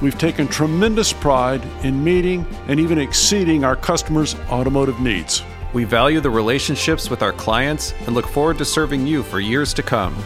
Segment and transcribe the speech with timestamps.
[0.00, 5.42] we've taken tremendous pride in meeting and even exceeding our customers' automotive needs.
[5.72, 9.74] We value the relationships with our clients and look forward to serving you for years
[9.74, 10.16] to come.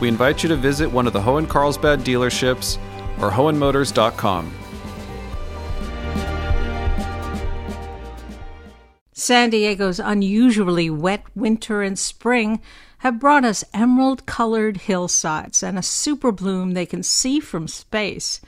[0.00, 2.78] We invite you to visit one of the Hoehn Carlsbad dealerships
[3.20, 4.52] or hoehnmotors.com.
[9.12, 12.60] San Diego's unusually wet winter and spring
[12.98, 18.40] have brought us emerald colored hillsides and a super bloom they can see from space.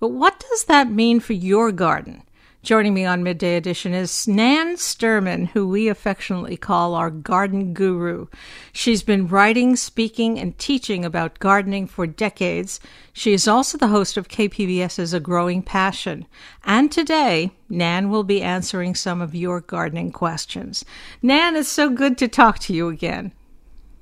[0.00, 2.22] But what does that mean for your garden?
[2.60, 8.26] Joining me on Midday Edition is Nan Sterman, who we affectionately call our garden guru.
[8.72, 12.80] She's been writing, speaking, and teaching about gardening for decades.
[13.12, 16.26] She is also the host of KPBS's A Growing Passion.
[16.64, 20.84] And today, Nan will be answering some of your gardening questions.
[21.22, 23.32] Nan, it's so good to talk to you again.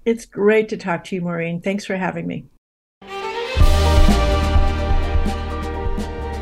[0.07, 1.61] It's great to talk to you, Maureen.
[1.61, 2.47] Thanks for having me.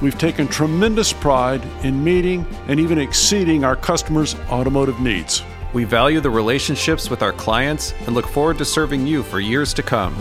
[0.00, 5.42] we've taken tremendous pride in meeting and even exceeding our customers' automotive needs.
[5.72, 9.74] We value the relationships with our clients and look forward to serving you for years
[9.74, 10.16] to come.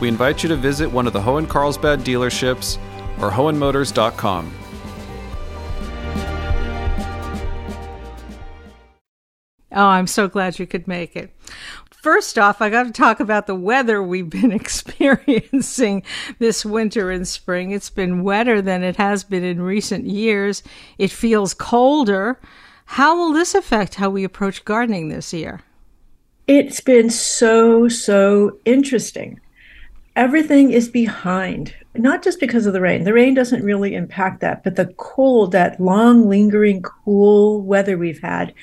[0.00, 2.78] We invite you to visit one of the Hoehn Carlsbad dealerships
[3.20, 4.52] or hoehnmotors.com.
[9.72, 11.30] Oh, I'm so glad you could make it.
[12.06, 16.04] First off, I got to talk about the weather we've been experiencing
[16.38, 17.72] this winter and spring.
[17.72, 20.62] It's been wetter than it has been in recent years.
[20.98, 22.38] It feels colder.
[22.84, 25.62] How will this affect how we approach gardening this year?
[26.46, 29.40] It's been so, so interesting.
[30.14, 33.02] Everything is behind, not just because of the rain.
[33.02, 38.22] The rain doesn't really impact that, but the cold, that long, lingering, cool weather we've
[38.22, 38.54] had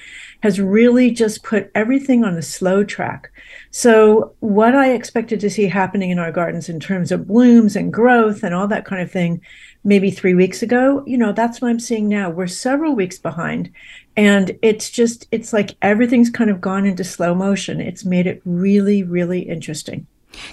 [0.44, 3.32] has really just put everything on a slow track.
[3.72, 7.94] So, what I expected to see happening in our gardens in terms of blooms and
[7.94, 9.40] growth and all that kind of thing,
[9.86, 12.30] maybe three weeks ago, you know, that's what I'm seeing now.
[12.30, 13.72] We're several weeks behind.
[14.18, 17.80] And it's just, it's like everything's kind of gone into slow motion.
[17.80, 20.08] It's made it really, really interesting.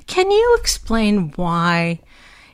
[0.07, 1.99] Can you explain why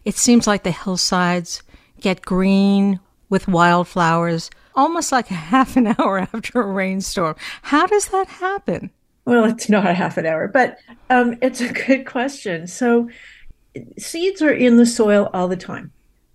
[0.07, 1.63] it seems like the hillsides
[2.01, 2.99] get green
[3.29, 7.37] with wildflowers almost like a half an hour after a rainstorm.
[7.63, 8.91] How does that happen?
[9.25, 10.79] Well, it's not a half an hour, but
[11.11, 12.69] um, it's a good question.
[12.69, 13.11] So,
[13.99, 15.93] seeds are in the soil all the time.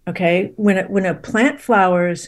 [0.08, 2.28] Okay, when it, when a plant flowers,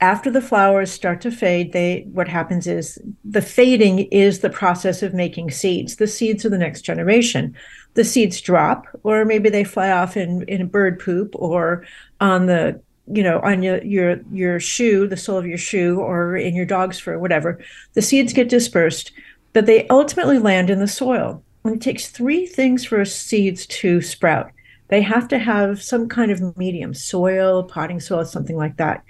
[0.00, 5.02] after the flowers start to fade, they what happens is the fading is the process
[5.02, 5.96] of making seeds.
[5.96, 7.56] The seeds are the next generation.
[7.94, 11.86] The seeds drop, or maybe they fly off in in bird poop or
[12.20, 16.36] on the you know on your your your shoe the sole of your shoe or
[16.36, 17.58] in your dog's fur whatever
[17.92, 19.12] the seeds get dispersed
[19.54, 21.42] but they ultimately land in the soil.
[21.64, 24.50] And it takes three things for seeds to sprout.
[24.88, 29.02] They have to have some kind of medium soil potting soil something like that.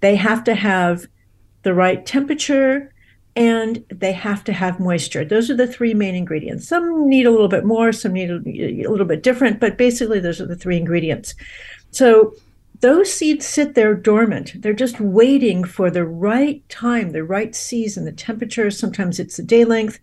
[0.00, 1.06] They have to have
[1.62, 2.92] the right temperature
[3.36, 5.24] and they have to have moisture.
[5.24, 6.66] Those are the three main ingredients.
[6.66, 10.18] Some need a little bit more some need a, a little bit different but basically
[10.18, 11.34] those are the three ingredients.
[11.90, 12.34] So
[12.80, 14.62] those seeds sit there dormant.
[14.62, 18.70] They're just waiting for the right time, the right season, the temperature.
[18.70, 20.00] Sometimes it's the day length.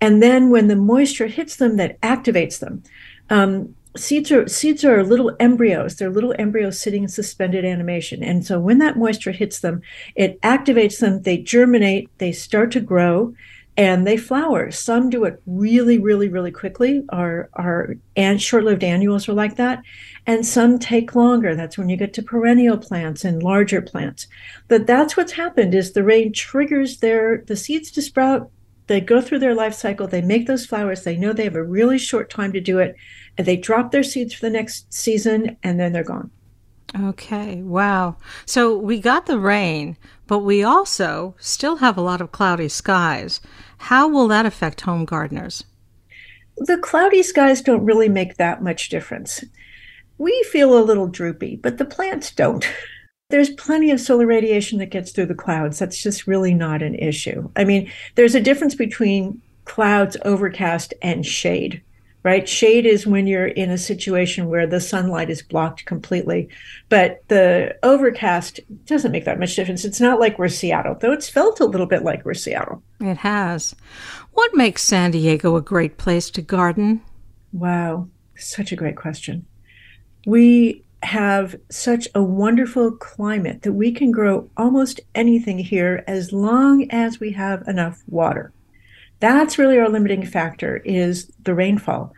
[0.00, 2.82] And then when the moisture hits them, that activates them.
[3.30, 5.96] Um, seeds are seeds are little embryos.
[5.96, 8.22] They're little embryos sitting in suspended animation.
[8.22, 9.82] And so when that moisture hits them,
[10.14, 11.22] it activates them.
[11.22, 12.10] They germinate.
[12.18, 13.34] They start to grow
[13.76, 14.70] and they flower.
[14.70, 17.04] Some do it really, really, really quickly.
[17.08, 19.82] Our our and short-lived annuals are like that,
[20.26, 21.54] and some take longer.
[21.54, 24.26] That's when you get to perennial plants and larger plants.
[24.68, 28.50] But that's what's happened: is the rain triggers their the seeds to sprout.
[28.86, 30.06] They go through their life cycle.
[30.06, 31.04] They make those flowers.
[31.04, 32.96] They know they have a really short time to do it,
[33.38, 36.30] and they drop their seeds for the next season, and then they're gone.
[36.98, 38.16] Okay, wow.
[38.46, 39.96] So we got the rain,
[40.26, 43.40] but we also still have a lot of cloudy skies.
[43.78, 45.64] How will that affect home gardeners?
[46.56, 49.42] The cloudy skies don't really make that much difference.
[50.18, 52.66] We feel a little droopy, but the plants don't.
[53.30, 55.78] There's plenty of solar radiation that gets through the clouds.
[55.78, 57.50] That's just really not an issue.
[57.56, 61.82] I mean, there's a difference between clouds, overcast, and shade
[62.24, 62.48] right?
[62.48, 66.48] Shade is when you're in a situation where the sunlight is blocked completely.
[66.88, 69.84] But the overcast doesn't make that much difference.
[69.84, 72.82] It's not like we're Seattle, though it's felt a little bit like we're Seattle.
[72.98, 73.76] It has.
[74.32, 77.02] What makes San Diego a great place to garden?
[77.52, 79.46] Wow, such a great question.
[80.26, 86.90] We have such a wonderful climate that we can grow almost anything here as long
[86.90, 88.52] as we have enough water.
[89.20, 92.14] That's really our limiting factor is the rainfall.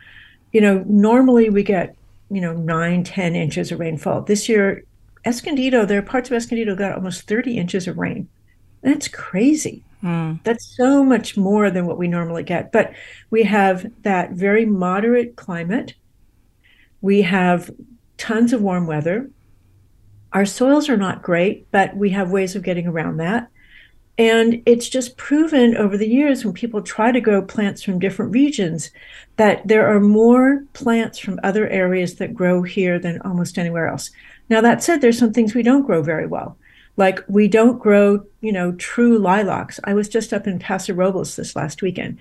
[0.51, 1.95] You know, normally we get,
[2.31, 4.21] you know, nine, 10 inches of rainfall.
[4.21, 4.83] This year,
[5.25, 8.29] Escondido, there are parts of Escondido got almost 30 inches of rain.
[8.81, 9.83] That's crazy.
[10.01, 10.41] Mm.
[10.43, 12.71] That's so much more than what we normally get.
[12.71, 12.93] But
[13.29, 15.93] we have that very moderate climate.
[17.01, 17.69] We have
[18.17, 19.29] tons of warm weather.
[20.33, 23.49] Our soils are not great, but we have ways of getting around that.
[24.17, 28.31] And it's just proven over the years when people try to grow plants from different
[28.31, 28.89] regions
[29.35, 34.09] that there are more plants from other areas that grow here than almost anywhere else.
[34.49, 36.57] Now, that said, there's some things we don't grow very well.
[36.97, 39.79] Like we don't grow, you know, true lilacs.
[39.83, 42.17] I was just up in Paso Robles this last weekend.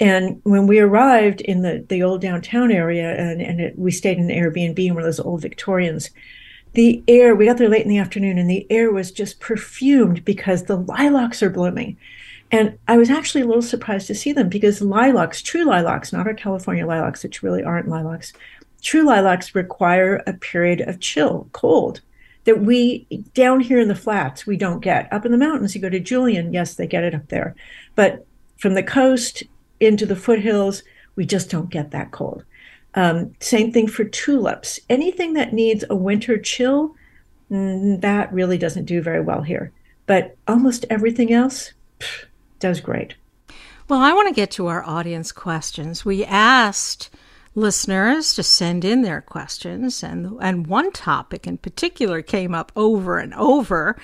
[0.00, 4.18] And when we arrived in the, the old downtown area and, and it, we stayed
[4.18, 6.10] in an Airbnb in one of those old Victorians,
[6.74, 10.24] the air, we got there late in the afternoon and the air was just perfumed
[10.24, 11.96] because the lilacs are blooming.
[12.50, 16.26] And I was actually a little surprised to see them because lilacs, true lilacs, not
[16.26, 18.32] our California lilacs, which really aren't lilacs,
[18.82, 22.02] true lilacs require a period of chill, cold,
[22.46, 25.12] that we down here in the flats, we don't get.
[25.12, 27.54] Up in the mountains, you go to Julian, yes, they get it up there.
[27.94, 28.24] But
[28.56, 29.42] from the coast
[29.80, 30.82] into the foothills,
[31.16, 32.44] we just don't get that cold.
[32.94, 34.80] Um, same thing for tulips.
[34.88, 36.94] Anything that needs a winter chill,
[37.50, 39.72] mm, that really doesn't do very well here.
[40.06, 42.26] But almost everything else pff,
[42.60, 43.14] does great.
[43.88, 46.04] Well, I want to get to our audience questions.
[46.04, 47.10] We asked
[47.56, 53.18] listeners to send in their questions, and, and one topic in particular came up over
[53.18, 53.96] and over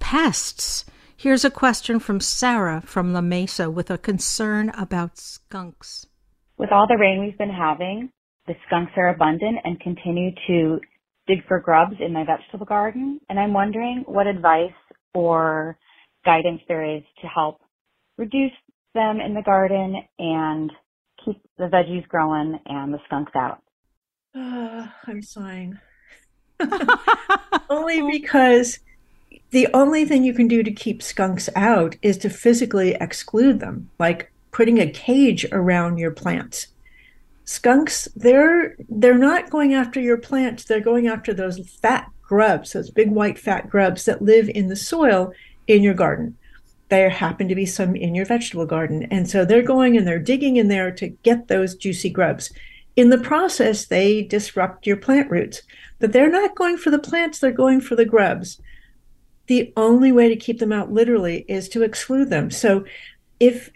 [0.00, 0.84] pests.
[1.16, 6.06] Here's a question from Sarah from La Mesa with a concern about skunks.
[6.58, 8.10] With all the rain we've been having,
[8.46, 10.80] the skunks are abundant and continue to
[11.26, 13.20] dig for grubs in my vegetable garden.
[13.28, 14.72] And I'm wondering what advice
[15.14, 15.78] or
[16.24, 17.60] guidance there is to help
[18.18, 18.52] reduce
[18.94, 20.70] them in the garden and
[21.26, 23.62] keep the veggies growing and the skunks out.
[24.34, 25.78] Uh, I'm sighing.
[27.68, 28.78] only because
[29.50, 33.90] the only thing you can do to keep skunks out is to physically exclude them,
[33.98, 36.68] like putting a cage around your plants
[37.46, 42.90] skunks they're they're not going after your plants they're going after those fat grubs those
[42.90, 45.32] big white fat grubs that live in the soil
[45.68, 46.36] in your garden
[46.88, 49.04] there happen to be some in your vegetable garden.
[49.10, 52.52] And so they're going and they're digging in there to get those juicy grubs.
[52.94, 55.62] In the process they disrupt your plant roots
[55.98, 58.60] but they're not going for the plants they're going for the grubs.
[59.46, 62.50] The only way to keep them out literally is to exclude them.
[62.50, 62.84] So
[63.38, 63.70] if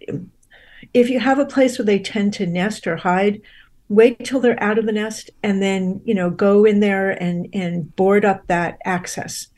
[0.93, 3.43] if you have a place where they tend to nest or hide
[3.91, 7.49] wait till they're out of the nest and then you know go in there and
[7.53, 9.49] and board up that access.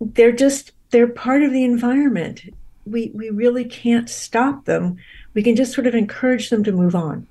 [0.00, 2.42] They're just they're part of the environment
[2.86, 4.96] we we really can't stop them
[5.34, 7.26] we can just sort of encourage them to move on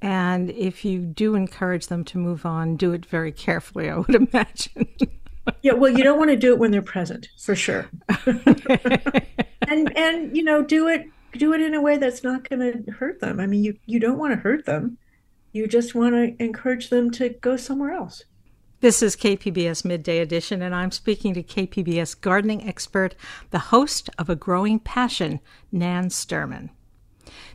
[0.00, 4.14] and if you do encourage them to move on do it very carefully i would
[4.32, 4.86] imagine
[5.62, 7.88] yeah well you don't want to do it when they're present for sure
[9.68, 11.06] and and you know do it
[11.38, 13.40] do it in a way that's not going to hurt them.
[13.40, 14.98] I mean, you you don't want to hurt them.
[15.52, 18.24] You just want to encourage them to go somewhere else.
[18.82, 23.14] This is KPBS Midday Edition, and I'm speaking to KPBS gardening expert,
[23.50, 25.38] the host of A Growing Passion,
[25.70, 26.70] Nan Sterman.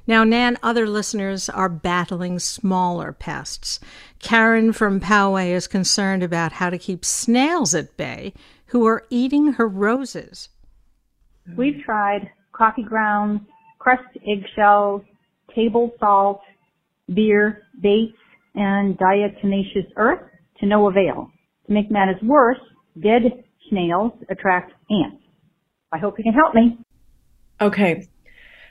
[0.08, 3.82] Now, Nan, other listeners are battling smaller pests.
[4.20, 8.34] Karen from Poway is concerned about how to keep snails at bay
[8.68, 10.48] who are eating her roses.
[11.58, 13.42] We've tried coffee grounds,
[13.80, 15.02] crushed eggshells,
[15.54, 16.40] table salt,
[17.14, 18.16] beer, baits,
[18.56, 20.22] and diatomaceous earth
[20.60, 21.32] to no avail.
[21.68, 22.60] To make matters worse,
[23.00, 25.24] dead snails attract ants.
[25.92, 26.78] I hope you can help me.
[27.62, 28.08] Okay.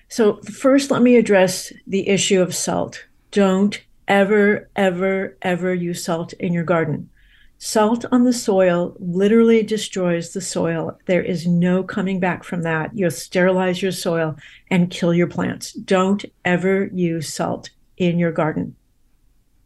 [0.08, 3.06] So first, let me address the issue of salt.
[3.30, 7.10] Don't ever, ever, ever use salt in your garden.
[7.58, 10.98] Salt on the soil literally destroys the soil.
[11.06, 12.90] There is no coming back from that.
[12.94, 14.36] You'll sterilize your soil
[14.70, 15.72] and kill your plants.
[15.72, 18.76] Don't ever use salt in your garden.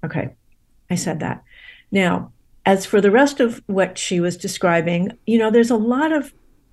[0.05, 0.31] Okay,
[0.89, 1.43] I said that.
[1.91, 2.33] Now,
[2.67, 6.33] as for the rest of what she was describing, you know, there's a lot of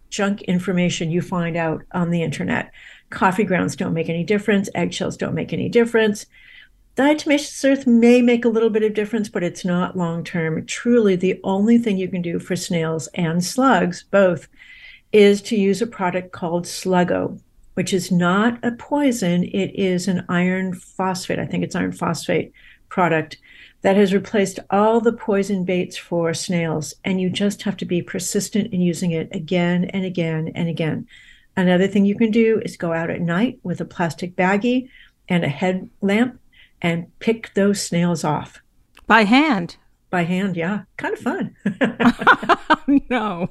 [0.10, 2.72] junk information you find out on the internet.
[3.10, 6.26] Coffee grounds don't make any difference, eggshells don't make any difference
[6.98, 10.66] diatomaceous earth may make a little bit of difference, but it's not long term.
[10.66, 14.48] Truly, the only thing you can do for snails and slugs, both,
[15.14, 17.40] is to use a product called Sluggo,
[17.76, 19.44] which is not a poison.
[19.44, 21.40] It is an iron phosphate.
[21.40, 22.52] I think it's iron phosphate
[22.90, 23.38] product
[23.82, 26.94] that has replaced all the poison baits for snails.
[27.06, 31.08] And you just have to be persistent in using it again and again and again.
[31.56, 34.90] Another thing you can do is go out at night with a plastic baggie
[35.30, 36.40] and a headlamp
[36.82, 38.62] and pick those snails off
[39.08, 39.78] by hand.
[40.10, 41.56] By hand, yeah, kind of fun.
[43.10, 43.50] no.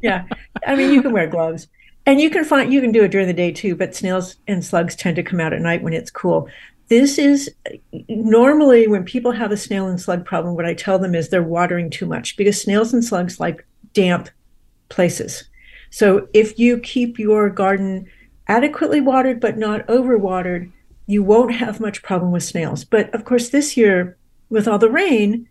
[0.00, 0.26] yeah,
[0.66, 1.68] I mean, you can wear gloves,
[2.06, 3.74] and you can find you can do it during the day too.
[3.74, 6.48] But snails and slugs tend to come out at night when it's cool.
[6.92, 7.50] This is
[8.10, 10.54] normally when people have a snail and slug problem.
[10.56, 14.28] What I tell them is they're watering too much because snails and slugs like damp
[14.90, 15.44] places.
[15.88, 18.10] So if you keep your garden
[18.46, 20.70] adequately watered but not overwatered,
[21.06, 22.84] you won't have much problem with snails.
[22.84, 24.18] But of course, this year,
[24.50, 25.48] with all the rain,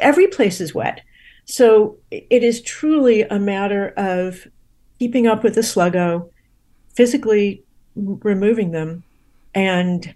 [0.00, 1.00] every place is wet.
[1.46, 4.46] So it is truly a matter of
[4.98, 6.28] keeping up with the sluggo,
[6.94, 7.64] physically
[7.96, 9.02] removing them,
[9.54, 10.14] and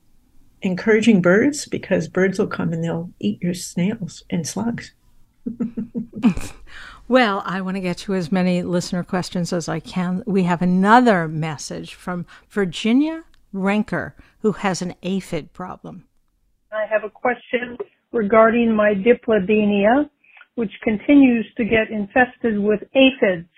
[0.66, 4.92] encouraging birds because birds will come and they'll eat your snails and slugs.
[7.08, 10.23] well, I want to get to as many listener questions as I can.
[10.26, 16.06] We have another message from Virginia Ranker, who has an aphid problem.
[16.73, 17.78] I have a question
[18.12, 20.08] regarding my dipladenia,
[20.56, 23.49] which continues to get infested with aphids,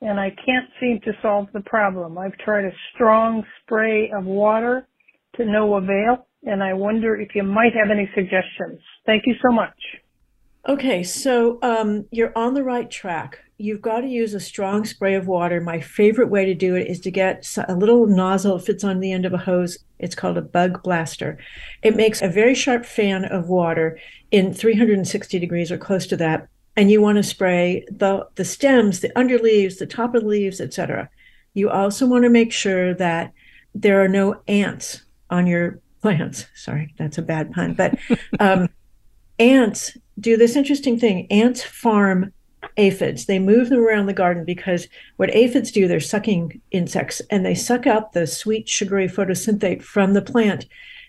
[0.00, 2.18] and I can't seem to solve the problem.
[2.18, 4.87] I've tried a strong spray of water
[5.38, 8.80] to no avail, and I wonder if you might have any suggestions.
[9.06, 9.74] Thank you so much.
[10.68, 15.14] Okay, so um, you're on the right track you've got to use a strong spray
[15.14, 15.60] of water.
[15.60, 19.00] My favorite way to do it is to get a little nozzle that fits on
[19.00, 19.78] the end of a hose.
[19.98, 21.38] It's called a bug blaster.
[21.82, 23.98] It makes a very sharp fan of water
[24.30, 26.48] in 360 degrees or close to that.
[26.76, 30.28] And you want to spray the, the stems, the under leaves, the top of the
[30.28, 31.10] leaves, etc.
[31.52, 33.32] You also want to make sure that
[33.74, 36.46] there are no ants on your plants.
[36.54, 37.74] Sorry, that's a bad pun.
[37.74, 37.98] But
[38.40, 38.68] um,
[39.38, 41.26] ants do this interesting thing.
[41.30, 42.32] Ants farm
[42.76, 43.26] aphids.
[43.26, 47.54] They move them around the garden because what aphids do, they're sucking insects and they
[47.54, 50.66] suck out the sweet, sugary photosynthate from the plant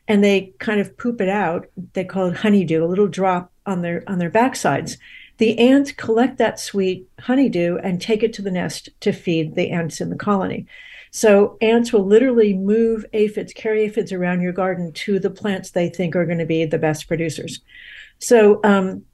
[0.08, 1.68] and they kind of poop it out.
[1.94, 4.98] They call it honeydew, a little drop on their on their backsides.
[5.40, 9.72] The ants collect that sweet honeydew and take it to the nest to feed the
[9.72, 10.68] ants in the colony.
[11.12, 15.90] So ants will literally move aphids, carry aphids around your garden to the plants they
[15.90, 17.62] think are going to be the best producers.
[18.20, 19.06] So um,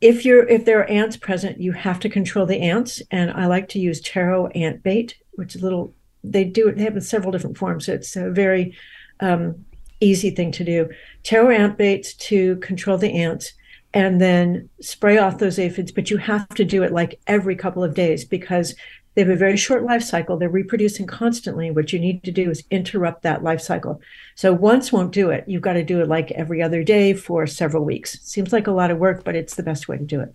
[0.00, 3.02] if you're if there are ants present, you have to control the ants.
[3.10, 6.76] And I like to use Terro ant bait, which is a little they do it.
[6.76, 7.86] They have several different forms.
[7.86, 8.76] So it's a very
[9.18, 9.64] um,
[10.00, 10.88] easy thing to do.
[11.24, 13.52] Terro ant baits to control the ants,
[13.94, 15.92] and then spray off those aphids.
[15.92, 18.74] But you have to do it like every couple of days because
[19.14, 20.38] they have a very short life cycle.
[20.38, 21.70] They're reproducing constantly.
[21.70, 24.00] What you need to do is interrupt that life cycle.
[24.36, 25.44] So once won't do it.
[25.46, 28.18] You've got to do it like every other day for several weeks.
[28.22, 30.34] Seems like a lot of work, but it's the best way to do it.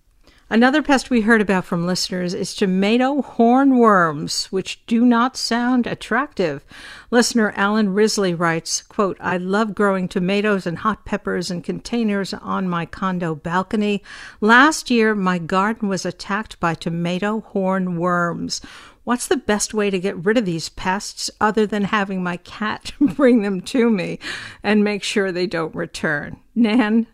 [0.50, 6.64] Another pest we heard about from listeners is tomato hornworms, which do not sound attractive.
[7.12, 12.70] Listener Alan Risley writes, quote, I love growing tomatoes and hot peppers in containers on
[12.70, 14.02] my condo balcony.
[14.40, 18.64] Last year, my garden was attacked by tomato hornworms.
[19.04, 22.94] What's the best way to get rid of these pests other than having my cat
[23.02, 24.18] bring them to me
[24.64, 26.40] and make sure they don't return?
[26.56, 27.08] Nan?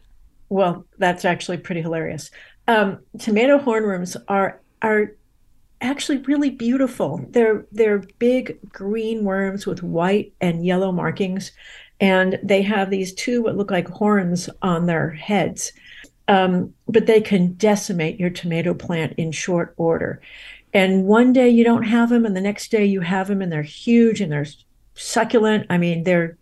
[0.50, 2.30] Well, that's actually pretty hilarious.
[2.68, 5.16] Um, tomato hornworms are are
[5.82, 7.26] actually really beautiful.
[7.30, 11.52] They're they're big green worms with white and yellow markings,
[12.00, 15.74] and they have these two what look like horns on their heads.
[16.30, 20.22] Um, but they can decimate your tomato plant in short order.
[20.74, 23.52] And one day you don't have them, and the next day you have them, and
[23.52, 24.48] they're huge and they're
[24.96, 25.68] succulent.
[25.70, 26.38] I mean, they're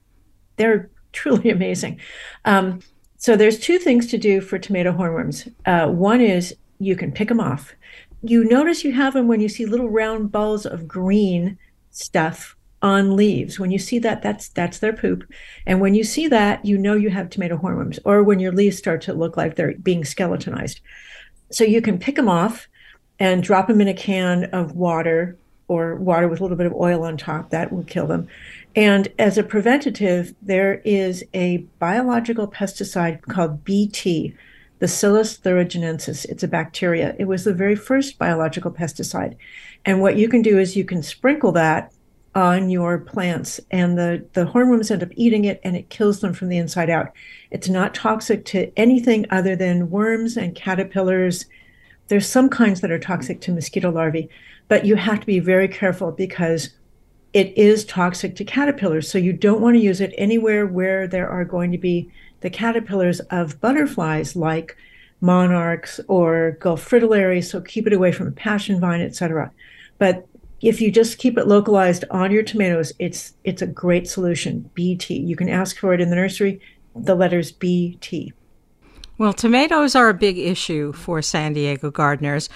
[0.58, 2.00] they're truly amazing.
[2.46, 2.80] Um,
[3.22, 5.54] so there's two things to do for tomato hornworms.
[5.64, 7.76] Uh, one is you can pick them off.
[8.24, 11.60] You notice you have them when you see little round balls of green
[11.92, 13.60] stuff on leaves.
[13.60, 15.24] When you see that, that's that's their poop.
[15.68, 18.00] And when you see that, you know you have tomato hornworms.
[18.06, 20.82] Or when your leaves start to look like they're being skeletonized.
[21.52, 22.68] So you can pick them off
[23.20, 25.38] and drop them in a can of water
[25.72, 27.50] or water with a little bit of oil on top.
[27.50, 28.28] That will kill them.
[28.76, 34.36] And as a preventative, there is a biological pesticide called BT,
[34.80, 36.26] Bacillus thuringiensis.
[36.26, 37.16] It's a bacteria.
[37.18, 39.38] It was the very first biological pesticide.
[39.86, 41.94] And what you can do is you can sprinkle that
[42.36, 46.34] on your plants and the, the hornworms end up eating it and it kills them
[46.34, 47.12] from the inside out.
[47.50, 51.46] It's not toxic to anything other than worms and caterpillars.
[52.08, 54.30] There's some kinds that are toxic to mosquito larvae,
[54.72, 56.70] but you have to be very careful because
[57.34, 59.12] it is toxic to caterpillars.
[59.12, 62.10] So you don't want to use it anywhere where there are going to be
[62.40, 64.78] the caterpillars of butterflies like
[65.20, 67.42] monarchs or Gulf fritillary.
[67.42, 69.52] So keep it away from a passion vine, etc.
[69.98, 70.26] But
[70.62, 74.70] if you just keep it localized on your tomatoes, it's it's a great solution.
[74.74, 75.16] BT.
[75.16, 76.62] You can ask for it in the nursery.
[76.96, 78.32] The letters BT.
[79.22, 82.50] Well, tomatoes are a big issue for San Diego gardeners.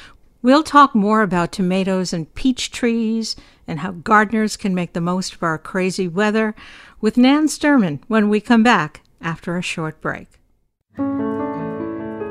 [0.45, 3.35] We'll talk more about tomatoes and peach trees
[3.65, 6.53] and how gardeners can make the most of our crazy weather
[7.01, 10.27] with Nan Sterman when we come back after a short break.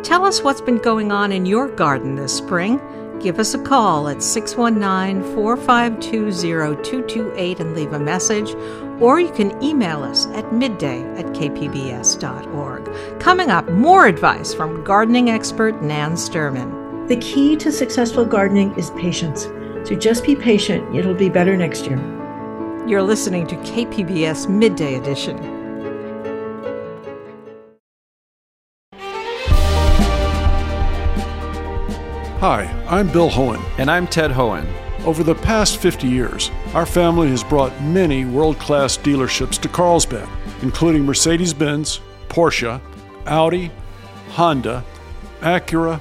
[0.04, 2.80] Tell us what's been going on in your garden this spring.
[3.18, 8.54] Give us a call at 619 452 0228 and leave a message,
[9.00, 13.18] or you can email us at midday at kpbs.org.
[13.18, 16.83] Coming up, more advice from gardening expert Nan Sterman.
[17.06, 19.42] The key to successful gardening is patience.
[19.86, 21.98] So just be patient, it'll be better next year.
[22.86, 25.36] You're listening to KPBS Midday Edition.
[32.40, 33.62] Hi, I'm Bill Hoehn.
[33.76, 34.66] And I'm Ted Hoehn.
[35.04, 40.26] Over the past 50 years, our family has brought many world class dealerships to Carlsbad,
[40.62, 42.80] including Mercedes Benz, Porsche,
[43.26, 43.70] Audi,
[44.30, 44.82] Honda,
[45.40, 46.00] Acura,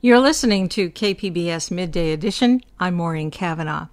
[0.00, 2.62] You're listening to KPBS Midday Edition.
[2.78, 3.88] I'm Maureen Cavanaugh.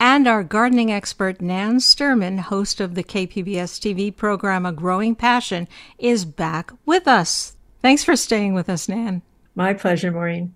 [0.00, 5.68] And our gardening expert, Nan Sterman, host of the KPBS TV program A Growing Passion,
[5.98, 7.56] is back with us.
[7.82, 9.20] Thanks for staying with us, Nan.
[9.54, 10.54] My pleasure, Maureen.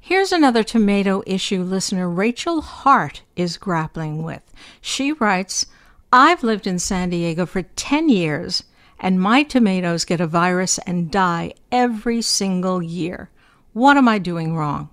[0.00, 4.44] Here's another tomato issue listener Rachel Hart is grappling with.
[4.80, 5.66] She writes,
[6.12, 8.62] I've lived in San Diego for 10 years,
[9.00, 13.28] and my tomatoes get a virus and die every single year.
[13.74, 14.88] What am I doing wrong?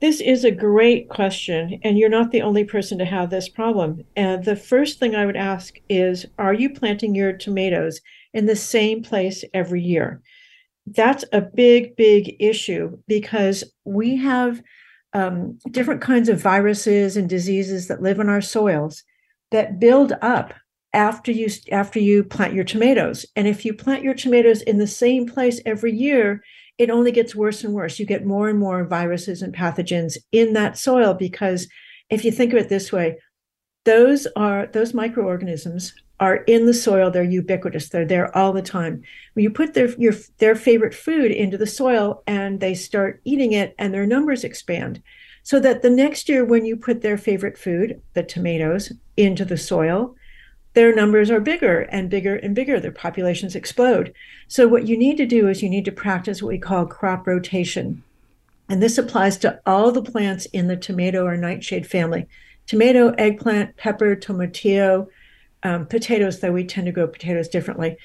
[0.00, 4.04] This is a great question, and you're not the only person to have this problem.
[4.14, 8.00] And the first thing I would ask is Are you planting your tomatoes
[8.32, 10.22] in the same place every year?
[10.86, 14.62] That's a big, big issue because we have
[15.12, 19.02] um, different kinds of viruses and diseases that live in our soils
[19.50, 20.54] that build up
[20.92, 23.26] after you after you plant your tomatoes.
[23.34, 26.42] And if you plant your tomatoes in the same place every year,
[26.80, 27.98] it only gets worse and worse.
[27.98, 31.68] You get more and more viruses and pathogens in that soil because
[32.08, 33.18] if you think of it this way,
[33.84, 37.10] those are those microorganisms are in the soil.
[37.10, 37.90] They're ubiquitous.
[37.90, 39.02] They're there all the time.
[39.34, 43.52] When you put their your their favorite food into the soil and they start eating
[43.52, 45.02] it, and their numbers expand,
[45.42, 49.58] so that the next year when you put their favorite food, the tomatoes, into the
[49.58, 50.16] soil,
[50.74, 52.78] their numbers are bigger and bigger and bigger.
[52.78, 54.14] Their populations explode.
[54.46, 57.26] So, what you need to do is you need to practice what we call crop
[57.26, 58.02] rotation.
[58.68, 62.26] And this applies to all the plants in the tomato or nightshade family
[62.66, 65.08] tomato, eggplant, pepper, tomatillo,
[65.64, 67.96] um, potatoes, though we tend to grow potatoes differently.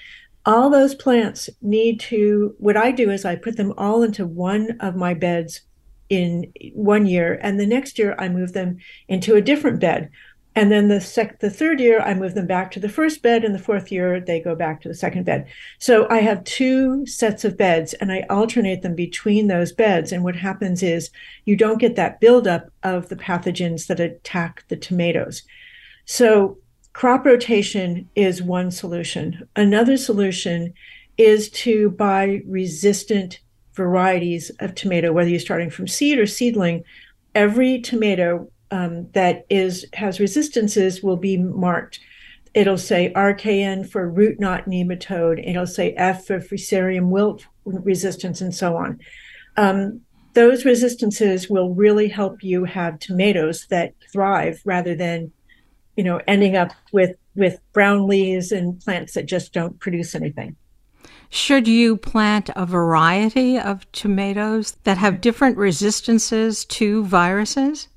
[0.44, 4.78] All those plants need to, what I do is I put them all into one
[4.80, 5.62] of my beds
[6.10, 10.10] in one year, and the next year I move them into a different bed
[10.56, 13.44] and then the sec the third year, I move them back to the first bed,
[13.44, 15.48] and the fourth year they go back to the second bed.
[15.80, 20.12] So I have two sets of beds, and I alternate them between those beds.
[20.12, 21.12] And what happens is
[21.44, 25.44] you don't get that buildup of the pathogens that attack the tomatoes.
[26.06, 26.58] So
[26.94, 29.48] crop rotation is one solution.
[29.58, 30.74] Another solution
[31.18, 33.40] is to buy resistant
[33.74, 36.84] varieties of tomato, whether you're starting from seed or seedling.
[37.34, 42.00] Every tomato um, that is has resistances will be marked.
[42.54, 45.46] it'll say RKN for root knot nematode.
[45.48, 49.00] It'll say F for Fusarium wilt resistance, and so on.
[49.58, 50.02] Um,
[50.34, 55.32] those resistances will really help you have tomatoes that thrive rather than,
[55.96, 60.56] you know, ending up with with brown leaves and plants that just don't produce anything.
[61.30, 67.88] Should you plant a variety of tomatoes that have different resistances to viruses?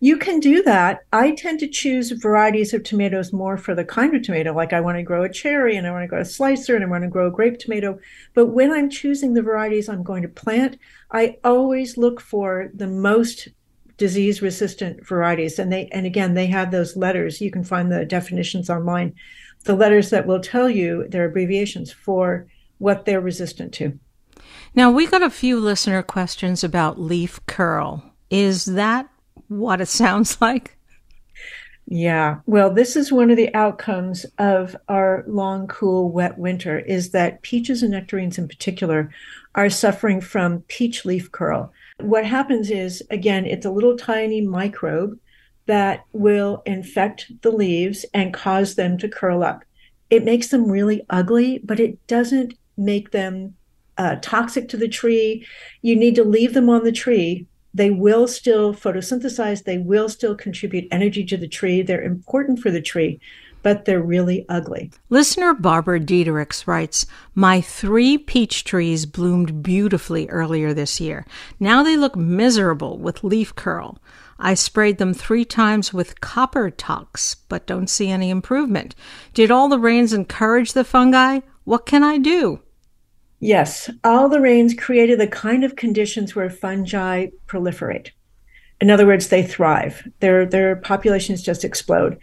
[0.00, 1.00] You can do that.
[1.12, 4.54] I tend to choose varieties of tomatoes more for the kind of tomato.
[4.54, 6.84] Like I want to grow a cherry and I want to grow a slicer and
[6.84, 7.98] I want to grow a grape tomato.
[8.34, 10.78] But when I'm choosing the varieties I'm going to plant,
[11.10, 13.48] I always look for the most
[13.96, 15.58] disease resistant varieties.
[15.58, 17.40] And they and again they have those letters.
[17.40, 19.14] You can find the definitions online.
[19.64, 22.46] The letters that will tell you their abbreviations for
[22.78, 23.98] what they're resistant to.
[24.76, 28.14] Now we got a few listener questions about leaf curl.
[28.30, 29.08] Is that
[29.48, 30.76] what it sounds like?
[31.90, 32.40] Yeah.
[32.44, 37.40] Well, this is one of the outcomes of our long, cool, wet winter is that
[37.40, 39.10] peaches and nectarines in particular
[39.54, 41.72] are suffering from peach leaf curl.
[41.98, 45.18] What happens is, again, it's a little tiny microbe
[45.64, 49.64] that will infect the leaves and cause them to curl up.
[50.10, 53.54] It makes them really ugly, but it doesn't make them
[53.96, 55.46] uh, toxic to the tree.
[55.80, 57.46] You need to leave them on the tree
[57.78, 61.80] they will still photosynthesize, they will still contribute energy to the tree.
[61.80, 63.20] They're important for the tree,
[63.62, 64.90] but they're really ugly.
[65.08, 71.24] Listener Barbara Diedericks writes My three peach trees bloomed beautifully earlier this year.
[71.58, 73.98] Now they look miserable with leaf curl.
[74.40, 78.94] I sprayed them three times with copper tox, but don't see any improvement.
[79.34, 81.40] Did all the rains encourage the fungi?
[81.64, 82.60] What can I do?
[83.40, 88.10] Yes, all the rains created the kind of conditions where fungi proliferate.
[88.80, 90.08] In other words, they thrive.
[90.20, 92.18] Their their populations just explode.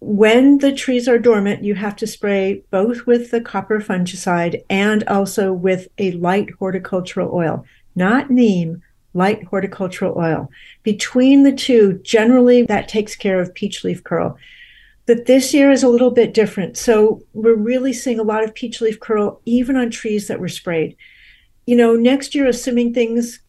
[0.00, 5.02] When the trees are dormant, you have to spray both with the copper fungicide and
[5.04, 8.82] also with a light horticultural oil, not neem,
[9.14, 10.50] light horticultural oil.
[10.82, 14.36] Between the two, generally that takes care of peach leaf curl
[15.06, 16.76] that this year is a little bit different.
[16.76, 20.48] So we're really seeing a lot of peach leaf curl, even on trees that were
[20.48, 20.96] sprayed.
[21.66, 23.40] You know, next year, assuming things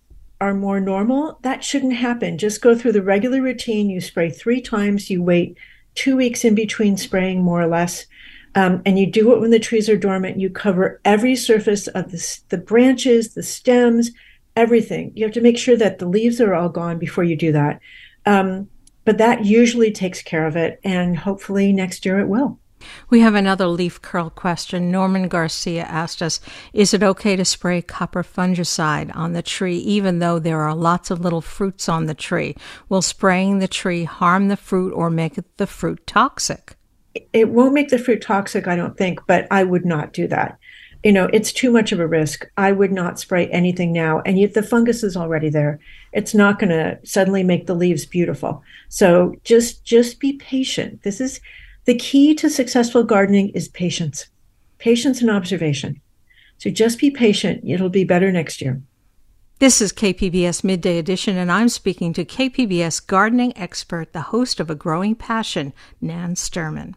[0.42, 2.38] are more normal, that shouldn't happen.
[2.38, 3.90] Just go through the regular routine.
[3.90, 5.58] You spray three times, you wait
[5.96, 8.06] two weeks in between spraying, more or less.
[8.54, 10.40] Um, and you do it when the trees are dormant.
[10.40, 14.12] You cover every surface of the, the branches, the stems,
[14.56, 15.12] everything.
[15.16, 17.80] You have to make sure that the leaves are all gone before you do that.
[18.26, 18.70] Um,
[19.06, 20.80] but that usually takes care of it.
[20.84, 22.60] And hopefully next year it will.
[23.10, 24.92] We have another leaf curl question.
[24.92, 26.40] Norman Garcia asked us
[26.74, 31.10] Is it okay to spray copper fungicide on the tree even though there are lots
[31.10, 32.56] of little fruits on the tree?
[32.90, 36.76] Will spraying the tree harm the fruit or make the fruit toxic?
[37.32, 40.60] It won't make the fruit toxic, I don't think, but I would not do that
[41.06, 42.50] you know, it's too much of a risk.
[42.58, 44.22] I would not spray anything now.
[44.26, 45.80] And yet the fungus is already there.
[46.16, 48.64] It's not going to suddenly make the leaves beautiful.
[48.88, 51.04] So just just be patient.
[51.04, 51.42] This is
[51.84, 54.28] the key to successful gardening is patience.
[54.78, 56.02] Patience and observation.
[56.58, 57.64] So just be patient.
[57.68, 58.82] It'll be better next year.
[59.60, 64.70] This is KPBS Midday Edition, and I'm speaking to KPBS gardening expert, the host of
[64.70, 66.96] A Growing Passion, Nan Sterman.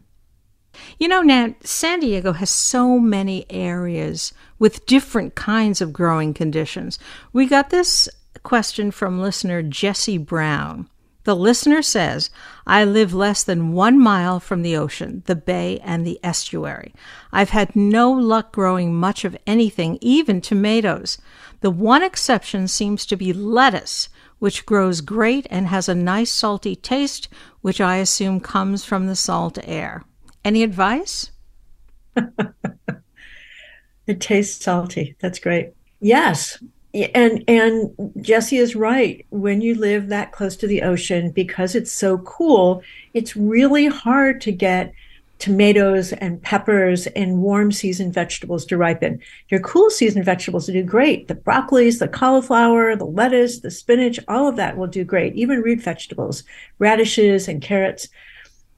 [0.98, 6.98] You know, Nat, San Diego has so many areas with different kinds of growing conditions.
[7.32, 8.08] We got this
[8.42, 10.88] question from listener Jesse Brown.
[11.24, 12.30] The listener says,
[12.66, 16.94] I live less than one mile from the ocean, the bay, and the estuary.
[17.32, 21.18] I've had no luck growing much of anything, even tomatoes.
[21.60, 26.74] The one exception seems to be lettuce, which grows great and has a nice salty
[26.74, 27.28] taste,
[27.60, 30.04] which I assume comes from the salt air.
[30.44, 31.32] Any advice?
[34.06, 35.16] it tastes salty.
[35.20, 35.72] That's great.
[36.00, 36.62] Yes.
[36.94, 39.24] And and Jesse is right.
[39.30, 42.82] When you live that close to the ocean, because it's so cool,
[43.14, 44.94] it's really hard to get
[45.38, 49.20] tomatoes and peppers and warm season vegetables to ripen.
[49.50, 51.28] Your cool season vegetables do great.
[51.28, 55.34] The broccolis, the cauliflower, the lettuce, the spinach, all of that will do great.
[55.36, 56.42] Even root vegetables,
[56.78, 58.08] radishes and carrots.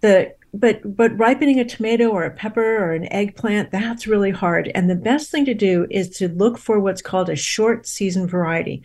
[0.00, 4.70] The but but ripening a tomato or a pepper or an eggplant that's really hard.
[4.74, 8.26] And the best thing to do is to look for what's called a short season
[8.26, 8.82] variety.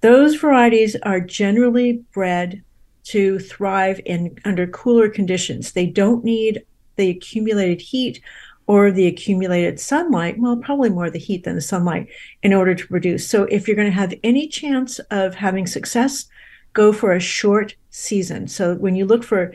[0.00, 2.62] Those varieties are generally bred
[3.04, 5.72] to thrive in under cooler conditions.
[5.72, 6.62] They don't need
[6.96, 8.20] the accumulated heat
[8.66, 12.08] or the accumulated sunlight well probably more the heat than the sunlight
[12.42, 13.28] in order to produce.
[13.28, 16.26] So if you're going to have any chance of having success
[16.72, 18.46] go for a short season.
[18.46, 19.52] So when you look for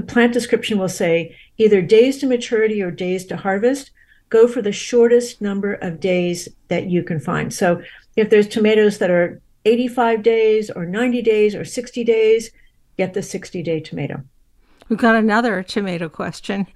[0.00, 3.90] the plant description will say either days to maturity or days to harvest.
[4.30, 7.52] Go for the shortest number of days that you can find.
[7.52, 7.82] So
[8.16, 12.50] if there's tomatoes that are 85 days or 90 days or 60 days,
[12.96, 14.22] get the 60 day tomato.
[14.88, 16.66] We've got another tomato question.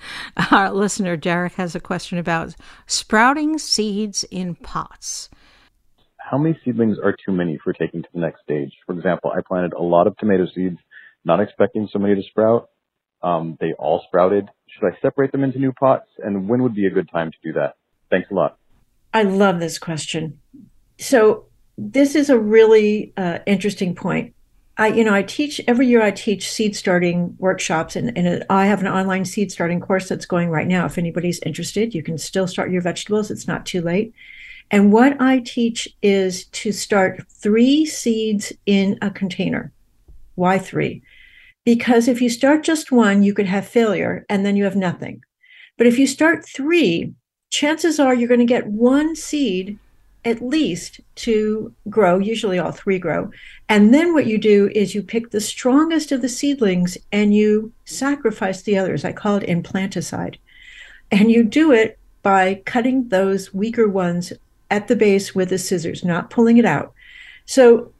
[0.50, 2.54] Our listener, Derek, has a question about
[2.86, 5.30] sprouting seeds in pots.
[6.18, 8.72] How many seedlings are too many for taking to the next stage?
[8.86, 10.78] For example, I planted a lot of tomato seeds,
[11.24, 12.68] not expecting so many to sprout.
[13.24, 14.48] Um, they all sprouted.
[14.68, 16.08] Should I separate them into new pots?
[16.18, 17.74] And when would be a good time to do that?
[18.10, 18.58] Thanks a lot.
[19.12, 20.38] I love this question.
[20.98, 21.46] So
[21.78, 24.34] this is a really uh, interesting point.
[24.76, 26.02] I, you know, I teach every year.
[26.02, 30.26] I teach seed starting workshops, and, and I have an online seed starting course that's
[30.26, 30.84] going right now.
[30.84, 33.30] If anybody's interested, you can still start your vegetables.
[33.30, 34.12] It's not too late.
[34.70, 39.72] And what I teach is to start three seeds in a container.
[40.34, 41.02] Why three?
[41.64, 45.22] Because if you start just one, you could have failure, and then you have nothing.
[45.78, 47.14] But if you start three,
[47.50, 49.78] chances are you're going to get one seed
[50.24, 53.30] at least to grow, usually all three grow.
[53.68, 57.72] And then what you do is you pick the strongest of the seedlings and you
[57.84, 59.04] sacrifice the others.
[59.04, 60.36] I call it implanticide.
[61.10, 64.32] And you do it by cutting those weaker ones
[64.70, 66.94] at the base with the scissors, not pulling it out.
[67.44, 67.92] So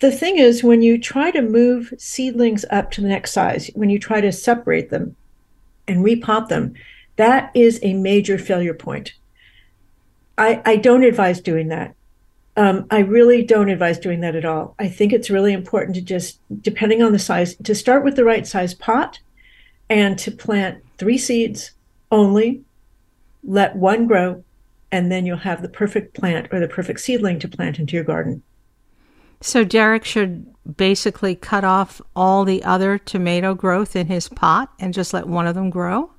[0.00, 3.90] the thing is, when you try to move seedlings up to the next size, when
[3.90, 5.16] you try to separate them
[5.86, 6.74] and repot them,
[7.16, 9.12] that is a major failure point
[10.40, 11.94] I, I don't advise doing that.
[12.56, 14.74] Um, I really don't advise doing that at all.
[14.78, 18.24] I think it's really important to just, depending on the size, to start with the
[18.24, 19.18] right size pot
[19.90, 21.72] and to plant three seeds
[22.10, 22.62] only,
[23.44, 24.42] let one grow,
[24.90, 28.04] and then you'll have the perfect plant or the perfect seedling to plant into your
[28.04, 28.42] garden.
[29.40, 34.92] So Derek should basically cut off all the other tomato growth in his pot and
[34.92, 36.10] just let one of them grow?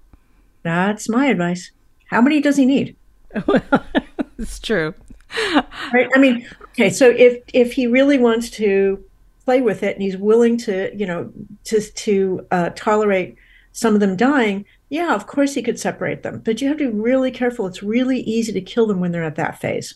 [0.64, 1.72] That's my advice.
[2.08, 2.96] How many does he need?
[3.48, 3.62] Well,
[4.38, 4.94] it's true.
[5.94, 6.10] Right.
[6.14, 9.04] I mean, okay, so if if he really wants to
[9.46, 11.32] play with it and he's willing to, you know,
[11.66, 13.36] to to uh, tolerate
[13.72, 16.42] some of them dying, yeah, of course he could separate them.
[16.44, 17.66] But you have to be really careful.
[17.66, 19.96] It's really easy to kill them when they're at that phase.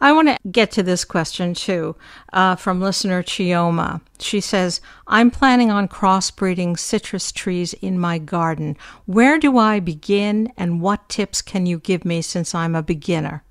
[0.00, 1.96] I want to get to this question too
[2.32, 4.00] uh, from listener Chioma.
[4.18, 8.76] She says, I'm planning on crossbreeding citrus trees in my garden.
[9.06, 13.44] Where do I begin and what tips can you give me since I'm a beginner?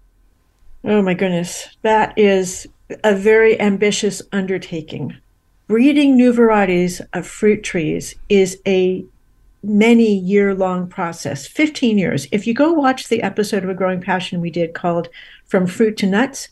[0.83, 1.67] Oh my goodness.
[1.81, 2.67] That is
[3.03, 5.15] a very ambitious undertaking.
[5.67, 9.05] Breeding new varieties of fruit trees is a
[9.61, 13.99] many year long process 15 years if you go watch the episode of a growing
[13.99, 15.09] passion we did called
[15.49, 16.47] from fruit to nuts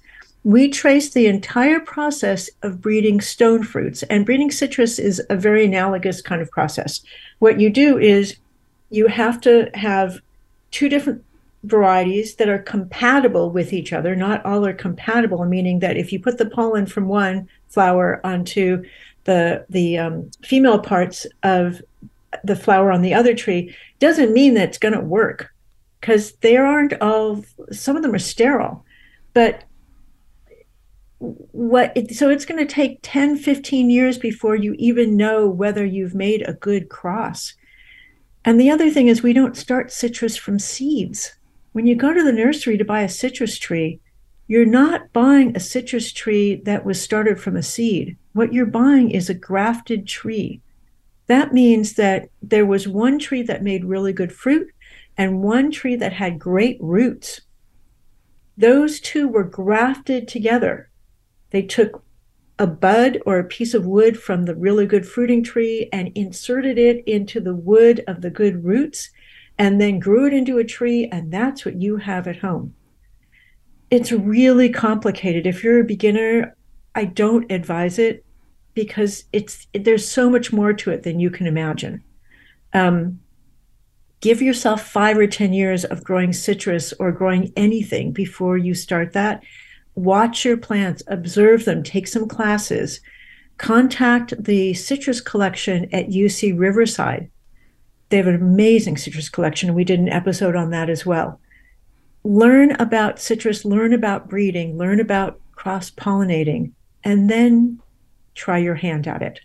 [0.48, 4.02] we trace the entire process of breeding stone fruits.
[4.04, 7.02] And breeding citrus is a very analogous kind of process.
[7.40, 8.38] What you do is
[8.90, 10.22] you have to have
[10.72, 11.22] two different
[11.66, 14.16] varieties that are compatible with each other.
[14.16, 18.86] Not all are compatible meaning that if you put the pollen from one flower onto
[19.26, 21.82] the the um, female parts of
[22.46, 25.54] the flower on the other tree doesn't mean that it's going to work
[26.00, 28.86] because they aren't all some of them are sterile
[29.38, 29.66] but
[31.20, 35.86] what it, so it's going to take 10 15 years before you even know whether
[35.86, 37.54] you've made a good cross.
[38.44, 41.36] And the other thing is we don't start citrus from seeds.
[41.74, 44.00] When you go to the nursery to buy a citrus tree
[44.48, 48.18] you're not buying a citrus tree that was started from a seed.
[48.34, 50.62] What you're buying is a grafted tree.
[51.28, 54.70] That means that there was one tree that made really good fruit
[55.18, 57.42] and one tree that had great roots.
[58.58, 60.90] Those two were grafted together.
[61.52, 62.04] They took
[62.60, 66.78] a bud or a piece of wood from the really good fruiting tree and inserted
[66.78, 69.12] it into the wood of the good roots
[69.60, 72.76] and then grew it into a tree, and that's what you have at home.
[73.90, 75.48] It's really complicated.
[75.48, 76.56] If you're a beginner,
[76.94, 78.24] I don't advise it
[78.74, 82.04] because it's there's so much more to it than you can imagine.
[82.74, 83.20] Um,
[84.28, 89.14] give yourself five or ten years of growing citrus or growing anything before you start
[89.14, 89.42] that.
[89.96, 93.00] Watch your plants, observe them, take some classes,
[93.58, 97.30] contact the citrus collection at UC Riverside.
[98.10, 99.74] They have an amazing citrus collection.
[99.74, 101.40] We did an episode on that as well.
[102.26, 107.80] Learn about citrus, learn about breeding, learn about cross pollinating, and then
[108.36, 109.40] try your hand at it.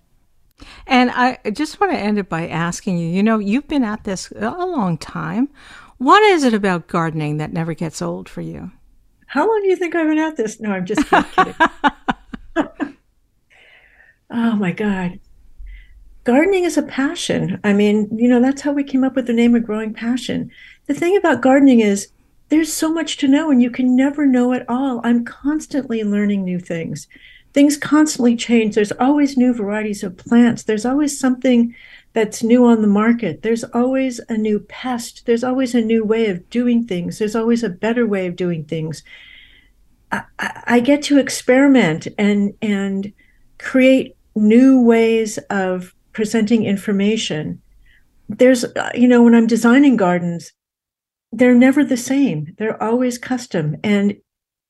[0.87, 4.05] And I just want to end it by asking you you know, you've been at
[4.05, 5.49] this a long time.
[5.99, 8.73] What is it about gardening that never gets old for you?
[9.27, 10.61] How long do you think I've been at this?
[10.61, 11.55] No, I'm just kidding.
[14.31, 15.21] oh my God.
[16.25, 17.61] gardening is a passion.
[17.65, 20.51] I mean, you know, that's how we came up with the name of Growing Passion.
[20.87, 22.09] The thing about gardening is
[22.49, 25.01] there's so much to know and you can never know it all.
[25.05, 27.09] I'm constantly learning new things.
[27.53, 28.75] Things constantly change.
[28.75, 30.63] There's always new varieties of plants.
[30.63, 31.75] There's always something
[32.15, 33.43] that's new on the market.
[33.43, 35.27] There's always a new pest.
[35.27, 37.19] There's always a new way of doing things.
[37.19, 39.03] There's always a better way of doing things.
[40.11, 43.13] I, I get to experiment and and
[43.59, 47.61] create new ways of presenting information.
[48.29, 50.53] There's, uh, you know, when I'm designing gardens,
[51.33, 52.55] they're never the same.
[52.59, 53.77] They're always custom.
[53.83, 54.17] And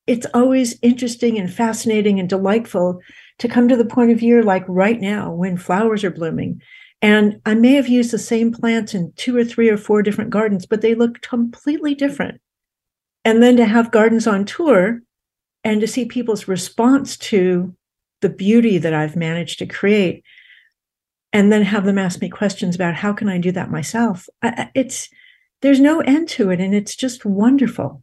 [0.05, 2.99] it's always interesting and fascinating and delightful
[3.39, 6.61] to come to the point of year like right now when flowers are blooming.
[7.01, 10.29] And I may have used the same plants in two or three or four different
[10.29, 12.39] gardens, but they look completely different.
[13.25, 15.01] And then to have gardens on tour
[15.63, 17.73] and to see people's response to
[18.21, 20.23] the beauty that I've managed to create
[21.31, 24.27] and then have them ask me questions about how can I do that myself.
[24.75, 25.09] It's
[25.61, 28.02] there's no end to it and it's just wonderful.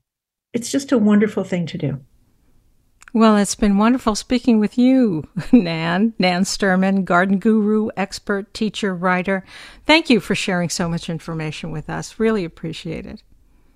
[0.53, 2.01] It's just a wonderful thing to do.
[3.13, 9.45] Well, it's been wonderful speaking with you, Nan, Nan Sterman, garden guru, expert, teacher, writer.
[9.85, 12.21] Thank you for sharing so much information with us.
[12.21, 13.23] Really appreciate it.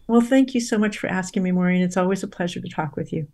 [0.07, 1.83] Well, thank you so much for asking me, Maureen.
[1.83, 3.29] It's always a pleasure to talk with you.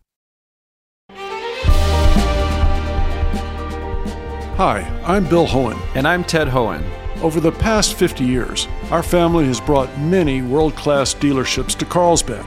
[4.56, 5.80] Hi, I'm Bill Hoehn.
[5.94, 6.82] And I'm Ted Hoehn.
[7.22, 12.46] Over the past 50 years, our family has brought many world class dealerships to Carlsbad,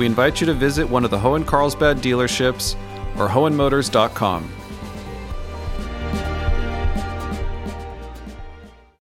[0.00, 2.74] We invite you to visit one of the Hoehn Carlsbad dealerships
[3.18, 4.59] or Hoehnmotors.com.